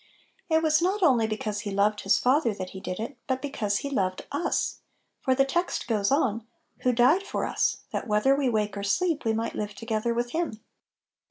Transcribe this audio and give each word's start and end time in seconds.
It 0.49 0.63
was 0.63 0.81
not 0.81 1.03
only 1.03 1.27
because 1.27 1.59
He 1.59 1.69
loved 1.69 2.01
His 2.01 2.17
Father 2.17 2.55
that 2.55 2.71
He 2.71 2.79
did 2.79 2.99
it, 2.99 3.19
but 3.27 3.39
because 3.39 3.77
He 3.77 3.89
loved 3.91 4.25
us; 4.31 4.79
for 5.21 5.35
the 5.35 5.45
text 5.45 5.87
goes 5.87 6.09
on— 6.09 6.43
"Who 6.81 6.91
died 6.91 7.21
for 7.21 7.45
us, 7.45 7.81
that, 7.91 8.07
whether 8.07 8.35
we 8.35 8.49
wake 8.49 8.75
or 8.75 8.81
sleep, 8.83 9.23
we 9.25 9.33
might 9.33 9.53
live 9.53 9.75
together 9.75 10.15
with 10.15 10.31
Him." 10.31 10.61